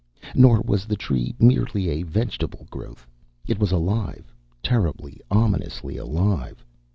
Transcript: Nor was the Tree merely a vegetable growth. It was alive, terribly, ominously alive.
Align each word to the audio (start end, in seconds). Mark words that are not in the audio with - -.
Nor 0.33 0.61
was 0.61 0.85
the 0.85 0.95
Tree 0.95 1.35
merely 1.37 1.87
a 1.89 2.01
vegetable 2.01 2.65
growth. 2.71 3.05
It 3.45 3.59
was 3.59 3.71
alive, 3.71 4.33
terribly, 4.63 5.21
ominously 5.29 5.95
alive. 5.97 6.65